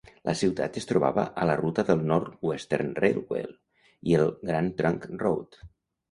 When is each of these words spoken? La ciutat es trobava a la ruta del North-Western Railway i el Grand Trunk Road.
La 0.27 0.33
ciutat 0.37 0.77
es 0.79 0.87
trobava 0.91 1.25
a 1.41 1.43
la 1.49 1.57
ruta 1.59 1.83
del 1.89 1.99
North-Western 2.11 2.89
Railway 3.03 3.45
i 4.13 4.17
el 4.21 4.31
Grand 4.51 4.73
Trunk 4.81 5.05
Road. 5.25 5.61